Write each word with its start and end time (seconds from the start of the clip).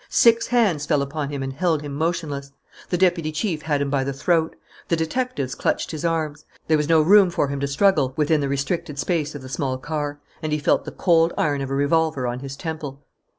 Six 0.09 0.47
hands 0.47 0.87
fell 0.87 1.03
upon 1.03 1.29
him 1.29 1.43
and 1.43 1.53
held 1.53 1.83
him 1.83 1.93
motionless. 1.93 2.51
The 2.89 2.97
deputy 2.97 3.31
chief 3.31 3.61
had 3.61 3.83
him 3.83 3.91
by 3.91 4.03
the 4.03 4.11
throat. 4.13 4.55
The 4.87 4.95
detectives 4.95 5.53
clutched 5.53 5.91
his 5.91 6.03
arms. 6.03 6.43
There 6.67 6.75
was 6.75 6.89
no 6.89 7.01
room 7.03 7.29
for 7.29 7.49
him 7.49 7.59
to 7.59 7.67
struggle 7.67 8.11
within 8.17 8.41
the 8.41 8.49
restricted 8.49 8.97
space 8.97 9.35
of 9.35 9.43
the 9.43 9.47
small 9.49 9.77
car; 9.77 10.19
and 10.41 10.51
he 10.51 10.57
felt 10.57 10.85
the 10.85 10.91
cold 10.91 11.33
iron 11.37 11.61
of 11.61 11.69
a 11.69 11.75
revolver 11.75 12.25
on 12.25 12.39
his 12.39 12.55
temple. 12.57 13.03